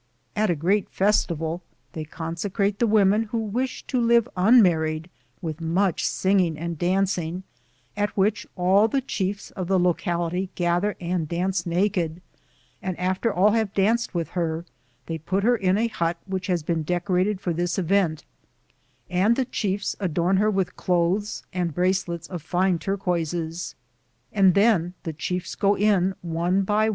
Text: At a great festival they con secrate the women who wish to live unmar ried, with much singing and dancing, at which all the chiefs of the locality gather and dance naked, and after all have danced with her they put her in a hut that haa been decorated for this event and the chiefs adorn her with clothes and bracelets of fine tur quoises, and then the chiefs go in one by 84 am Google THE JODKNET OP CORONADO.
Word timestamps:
At 0.35 0.49
a 0.49 0.55
great 0.55 0.89
festival 0.89 1.61
they 1.93 2.05
con 2.05 2.33
secrate 2.35 2.79
the 2.79 2.87
women 2.87 3.25
who 3.25 3.37
wish 3.37 3.83
to 3.85 4.01
live 4.01 4.27
unmar 4.35 4.81
ried, 4.81 5.11
with 5.43 5.61
much 5.61 6.07
singing 6.07 6.57
and 6.57 6.75
dancing, 6.75 7.43
at 7.95 8.17
which 8.17 8.47
all 8.55 8.87
the 8.87 9.01
chiefs 9.01 9.51
of 9.51 9.67
the 9.67 9.77
locality 9.77 10.49
gather 10.55 10.95
and 10.99 11.29
dance 11.29 11.67
naked, 11.67 12.19
and 12.81 12.97
after 12.99 13.31
all 13.31 13.51
have 13.51 13.75
danced 13.75 14.15
with 14.15 14.29
her 14.29 14.65
they 15.05 15.19
put 15.19 15.43
her 15.43 15.55
in 15.55 15.77
a 15.77 15.85
hut 15.87 16.17
that 16.27 16.47
haa 16.47 16.57
been 16.65 16.81
decorated 16.81 17.39
for 17.39 17.53
this 17.53 17.77
event 17.77 18.25
and 19.07 19.35
the 19.35 19.45
chiefs 19.45 19.95
adorn 19.99 20.37
her 20.37 20.49
with 20.49 20.75
clothes 20.75 21.43
and 21.53 21.75
bracelets 21.75 22.27
of 22.29 22.41
fine 22.41 22.79
tur 22.79 22.97
quoises, 22.97 23.75
and 24.33 24.55
then 24.55 24.95
the 25.03 25.13
chiefs 25.13 25.53
go 25.53 25.77
in 25.77 26.15
one 26.23 26.23
by 26.23 26.25
84 26.25 26.25
am 26.25 26.25
Google 26.25 26.25
THE 26.25 26.39
JODKNET 26.39 26.63
OP 26.63 26.67
CORONADO. 26.69 26.89